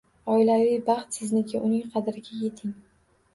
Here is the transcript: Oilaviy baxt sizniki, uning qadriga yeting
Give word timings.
Oilaviy 0.35 0.79
baxt 0.87 1.17
sizniki, 1.19 1.61
uning 1.69 1.85
qadriga 1.97 2.39
yeting 2.41 2.75